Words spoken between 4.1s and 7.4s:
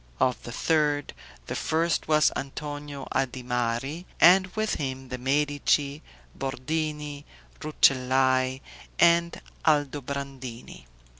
and with him the Medici, Bordini,